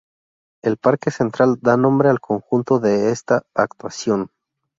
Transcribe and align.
El 0.63 0.77
Parque 0.77 1.11
Central 1.11 1.59
da 1.61 1.77
nombre 1.77 2.09
al 2.09 2.19
conjunto 2.19 2.79
de 2.79 3.11
esta 3.11 3.43
actuación. 3.53 4.31